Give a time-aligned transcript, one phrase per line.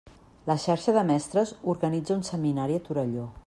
[0.51, 3.33] La xarxa de mestres organitza un seminari a Torelló.